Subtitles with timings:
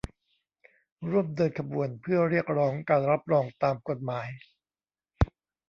[1.09, 4.27] ร่วมเดินขบวนเพื่อเรียกร้องการรับรองตามกฎหมาย